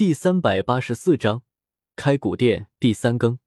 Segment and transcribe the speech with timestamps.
[0.00, 1.42] 第三百八十四章
[1.94, 3.38] 开古殿第三更。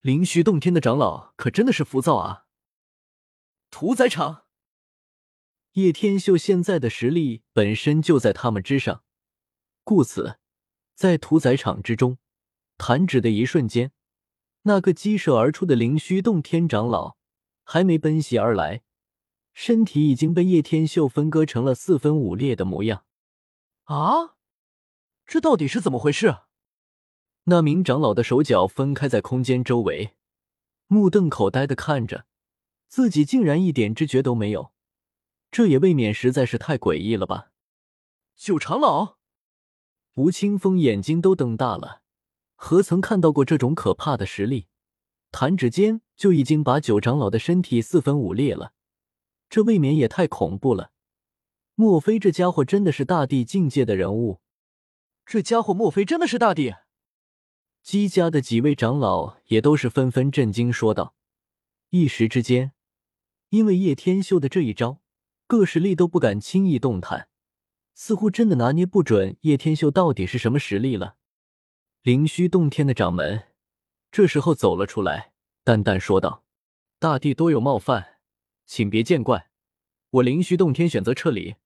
[0.00, 2.46] 灵虚洞天的长老可真的是浮躁啊！
[3.68, 4.44] 屠宰场，
[5.72, 9.04] 叶天秀现在的实力本身就在他们之上，
[9.84, 10.38] 故此
[10.94, 12.16] 在屠宰场之中，
[12.78, 13.92] 弹指的一瞬间，
[14.62, 17.18] 那个激射而出的灵虚洞天长老
[17.62, 18.80] 还没奔袭而来，
[19.52, 23.04] 身体已经被叶天秀分割成了四分五裂的模样。
[23.84, 24.37] 啊！
[25.28, 26.38] 这到底是怎么回事？
[27.44, 30.14] 那名长老的手脚分开在空间周围，
[30.86, 32.24] 目瞪口呆的看着
[32.88, 34.72] 自己，竟然一点知觉都没有，
[35.50, 37.50] 这也未免实在是太诡异了吧！
[38.36, 39.18] 九长老，
[40.14, 42.00] 吴青峰眼睛都瞪大了，
[42.54, 44.68] 何曾看到过这种可怕的实力？
[45.30, 48.72] 弹指间就已经把九长老的身体四分五裂了，
[49.50, 50.92] 这未免也太恐怖了！
[51.74, 54.40] 莫非这家伙真的是大地境界的人物？
[55.30, 56.74] 这家伙莫非真的是大帝？
[57.82, 61.14] 姬家的几位长老也都是纷纷震惊说道。
[61.90, 62.72] 一时之间，
[63.50, 65.02] 因为叶天秀的这一招，
[65.46, 67.28] 各势力都不敢轻易动弹，
[67.92, 71.16] 似乎真的拿捏不准叶天秀到底是什么实力了。
[72.00, 73.48] 灵虚洞天的掌门
[74.10, 76.42] 这时候走了出来，淡淡说道
[76.98, 78.20] ：“大帝多有冒犯，
[78.64, 79.50] 请别见怪，
[80.08, 81.56] 我灵虚洞天选择撤离。”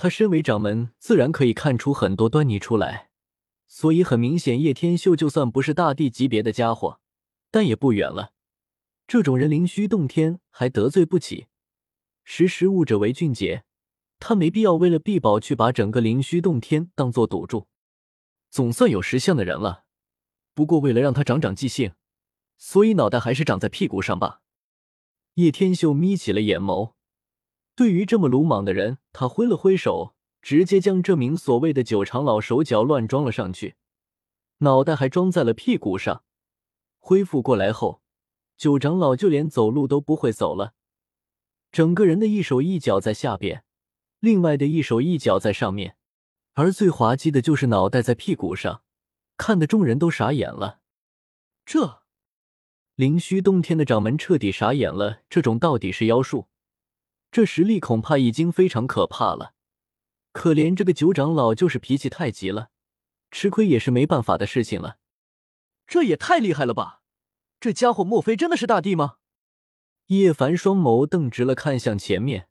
[0.00, 3.10] 他身为掌门，自然可以看出很多端倪出来，
[3.66, 7.00] 所以很明显，叶天秀就算不是大帝级别的家伙，
[7.50, 8.32] 但也不远了。
[9.08, 11.48] 这种人灵虚洞天还得罪不起，
[12.22, 13.64] 识时务者为俊杰，
[14.20, 17.66] 他没必要为了必宝去把整个灵虚洞天当做赌注。
[18.50, 19.82] 总算有识相的人了，
[20.54, 21.94] 不过为了让他长长记性，
[22.56, 24.42] 所以脑袋还是长在屁股上吧。
[25.34, 26.92] 叶天秀眯起了眼眸。
[27.78, 33.76] 对于这么鲁莽的人，他挥了挥手，直接将这名所谓的九长老手脚乱装了上去，
[34.58, 36.24] 脑袋还装在了屁股上。
[36.98, 38.02] 恢复过来后，
[38.56, 40.74] 九长老就连走路都不会走了，
[41.70, 43.62] 整个人的一手一脚在下边，
[44.18, 45.94] 另外的一手一脚在上面，
[46.54, 48.82] 而最滑稽的就是脑袋在屁股上，
[49.36, 50.80] 看得众人都傻眼了。
[51.64, 52.02] 这
[52.96, 56.48] 灵虚洞天的掌门彻底傻眼了，这种到底是妖术？
[57.30, 59.54] 这实力恐怕已经非常可怕了，
[60.32, 62.70] 可怜这个九长老就是脾气太急了，
[63.30, 64.98] 吃亏也是没办法的事情了。
[65.86, 67.02] 这也太厉害了吧！
[67.60, 69.16] 这家伙莫非真的是大帝吗？
[70.06, 72.48] 叶凡双眸瞪直了，看向前面，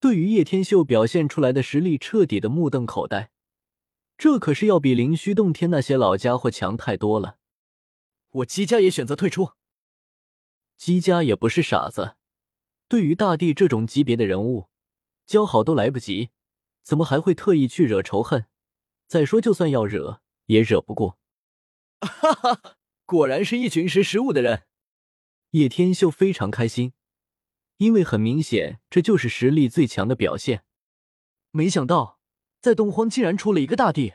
[0.00, 3.30] 对于叶天秀表现出来的实力彻底的目瞪口呆。
[4.18, 7.38] 这可是要比灵虚洞天那些老家伙强太多了。
[8.30, 9.52] 我姬家也选择退出。
[10.76, 12.16] 姬家也不是傻子。
[12.88, 14.68] 对于大帝这种级别的人物，
[15.26, 16.30] 交好都来不及，
[16.82, 18.46] 怎么还会特意去惹仇恨？
[19.06, 21.18] 再说，就算要惹，也惹不过。
[22.00, 24.64] 哈哈，果然是一群识时务的人。
[25.50, 26.92] 叶天秀非常开心，
[27.76, 30.64] 因为很明显，这就是实力最强的表现。
[31.52, 32.18] 没想到，
[32.60, 34.14] 在东荒竟然出了一个大帝，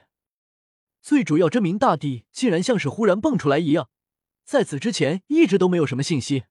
[1.02, 3.90] 最主要，这名大帝竟然像是忽然蹦出来一样，
[4.44, 6.44] 在此之前一直都没有什么信息。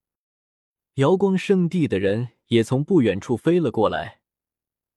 [0.99, 4.19] 瑶光圣地的人也从不远处飞了过来，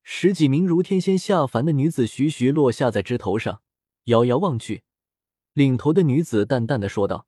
[0.02, 3.62] 十几名如天仙下凡的女子徐徐落下在枝头上，
[4.06, 4.82] 遥遥望去，
[5.54, 7.28] 领头的女子淡淡的说道：“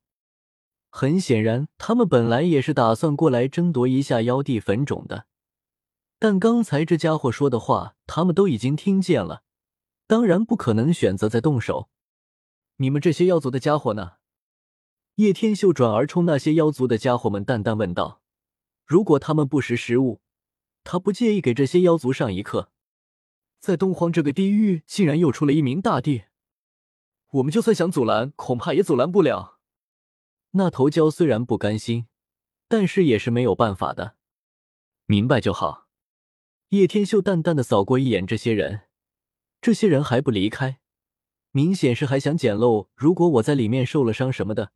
[0.90, 5.26] 很显然，他们本来也是打算过来争夺一下妖帝坟冢的，
[6.18, 9.44] 但刚才这家伙说的话，他们都已经听见了，
[10.08, 11.88] 当然不可能选择再动手。
[12.78, 14.14] 你们这些妖族的家伙呢？”
[15.14, 18.22] 叶天秀转而冲那些妖族的家伙们淡淡问道。
[18.84, 20.20] 如果他们不识时务，
[20.82, 22.70] 他不介意给这些妖族上一课。
[23.58, 26.24] 在东荒这个地狱，竟然又出了一名大帝，
[27.30, 29.58] 我们就算想阻拦，恐怕也阻拦不了。
[30.50, 32.06] 那头蛟虽然不甘心，
[32.68, 34.16] 但是也是没有办法的。
[35.06, 35.88] 明白就好。
[36.68, 38.82] 叶天秀淡淡的扫过一眼这些人，
[39.60, 40.80] 这些人还不离开，
[41.52, 42.90] 明显是还想捡漏。
[42.94, 44.72] 如果我在里面受了伤什么的，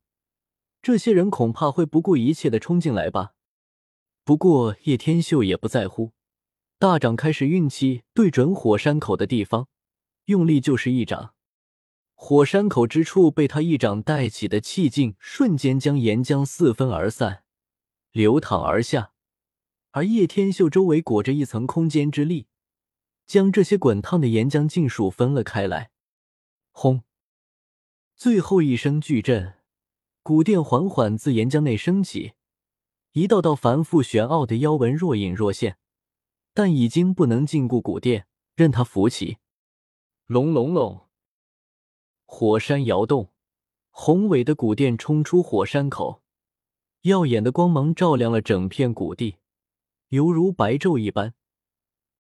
[0.81, 3.35] 这些人恐怕会不顾一切的冲进来吧。
[4.29, 6.13] 不过叶天秀也不在乎，
[6.79, 9.69] 大掌开始运气，对准火山口的地方，
[10.27, 11.33] 用力就是一掌。
[12.15, 17.43] 火山口之处被他一掌带起的气劲，瞬间将岩浆四分而散，
[18.13, 19.13] 流淌而下。
[19.93, 22.49] 而叶天秀周围裹着一层空间之力，
[23.27, 25.91] 将这些滚烫的岩浆尽数分了开来。
[26.71, 27.03] 轰！
[28.15, 29.55] 最后一声巨震，
[30.23, 32.35] 古殿缓缓自岩浆内升起。
[33.19, 35.77] 一道道繁复玄奥的妖纹若隐若现，
[36.55, 39.39] 但已经不能禁锢古殿，任它浮起。
[40.27, 41.09] 隆隆隆！
[42.27, 43.33] 火山摇动，
[43.91, 46.23] 宏伟的古殿冲出火山口，
[47.03, 49.39] 耀眼的光芒照亮了整片古地，
[50.11, 51.35] 犹如白昼一般。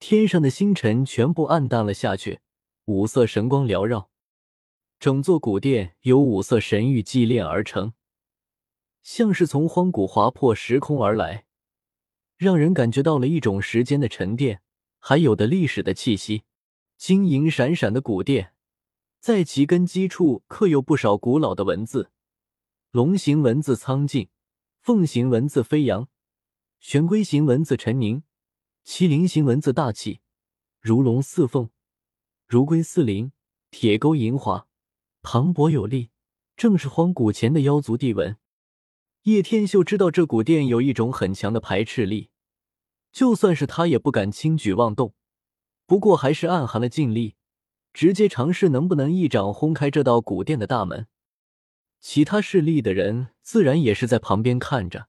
[0.01, 2.41] 天上的星辰全部暗淡了下去，
[2.87, 4.11] 五色神光缭绕。
[4.99, 7.93] 整座古殿由五色神玉祭炼而成，
[9.11, 11.47] 像是从荒古划破时空而来，
[12.37, 14.61] 让人感觉到了一种时间的沉淀，
[14.99, 16.45] 还有的历史的气息。
[16.99, 18.53] 晶莹闪闪的古殿，
[19.19, 22.11] 在其根基处刻有不少古老的文字：
[22.91, 24.29] 龙形文字苍劲，
[24.83, 26.07] 凤形文字飞扬，
[26.79, 28.23] 玄龟形文字沉凝，
[28.85, 30.21] 麒麟形文字大气，
[30.83, 31.71] 如龙似凤，
[32.47, 33.33] 如龟似麟，
[33.71, 34.69] 铁钩银华，
[35.23, 36.11] 磅礴有力，
[36.59, 38.37] 正是荒古前的妖族帝文。
[39.29, 42.31] 叶天秀知道这古殿有一种很强的排斥力，
[43.13, 45.13] 就算是他也不敢轻举妄动。
[45.85, 47.37] 不过还是暗含了尽力，
[47.93, 51.09] 直接尝试能不能一掌轰开这道古殿的大门。
[52.01, 55.09] 其他势力的人自然也是在旁边看着，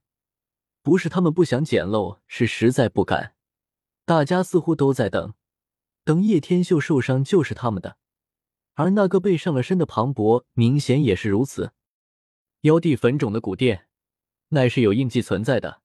[0.83, 3.35] 不是他们不想捡漏，是实在不敢。
[4.03, 5.33] 大家似乎都在等，
[6.03, 7.95] 等叶天秀受伤就是他们的。
[8.73, 11.71] 而那个被上了身的庞博，明显也是如此。
[12.61, 13.87] 妖帝坟冢的古殿，
[14.49, 15.81] 乃是有印记存在的，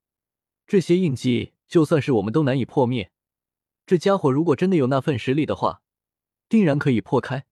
[0.66, 3.10] 这些印记就算是我们都难以破灭。
[3.86, 5.82] 这家伙如果真的有那份实力的话，
[6.48, 7.44] 定然可以破开。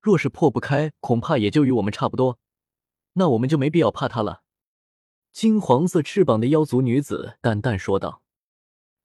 [0.00, 2.38] 若是破不开，恐怕也就与我们差不多。
[3.14, 4.42] 那我们就没必要怕他了。
[5.32, 8.22] 金黄色翅膀的妖族女子淡淡说道：“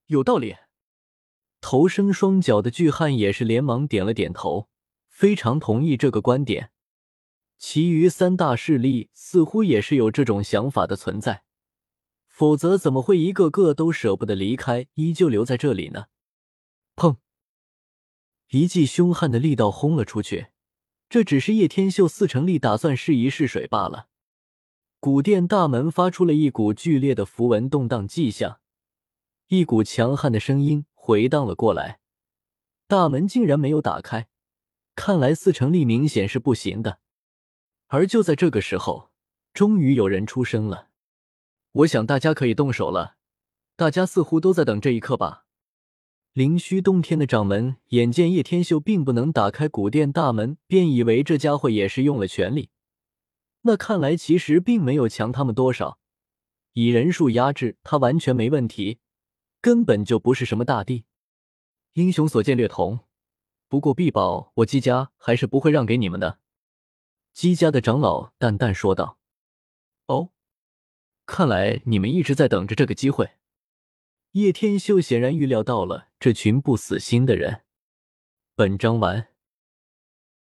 [0.07, 0.57] 有道理。”
[1.61, 4.69] 头生双脚的巨汉也是连忙点了点头，
[5.07, 6.71] 非常同意这个观点。
[7.59, 11.43] 其余三大势力似乎也是有这种想法的存在，
[12.29, 16.05] 否则怎么会一个个都舍不得离开，依旧留在这里呢？
[16.95, 17.17] 砰！
[18.51, 20.47] 一记凶悍的力道轰了出去，
[21.09, 24.07] 这只是叶天秀四成力打算试一试水罢了。
[25.01, 28.61] 古殿大门发出了一股剧烈的符文动荡迹象，
[29.47, 31.99] 一股强悍的声音回荡了过来。
[32.87, 34.29] 大门竟然没有打开，
[34.95, 36.99] 看来四成力明显是不行的。
[37.89, 39.09] 而就在这个时候，
[39.53, 40.89] 终于有人出声了
[41.73, 43.15] ：“我想大家可以动手了，
[43.75, 45.45] 大家似乎都在等这一刻吧。”
[46.33, 52.69] 灵虚洞天的掌门眼见叶天秀并不能打开古殿大门，便以为这家伙也是用了全力。
[53.63, 55.97] 那看来其实并没有强他们多少，
[56.73, 58.99] 以人数压制他完全没问题，
[59.59, 61.05] 根本就不是什么大帝。
[61.93, 62.99] 英雄所见略同，
[63.67, 66.37] 不过碧宝我姬家还是不会让给你们的。
[67.41, 69.17] 姬家的长老淡淡说道
[70.07, 70.31] ：“哦，
[71.25, 73.29] 看来你们一直在等着这个机会。”
[74.35, 77.61] 叶天秀显然预料到了这群不死心的人。
[78.55, 79.29] 本章完。